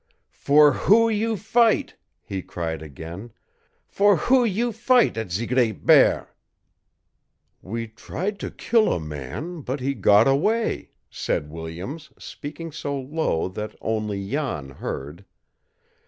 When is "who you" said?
0.73-1.37, 4.15-4.71